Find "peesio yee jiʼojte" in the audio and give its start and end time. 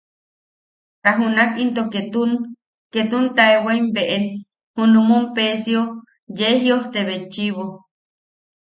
5.35-6.99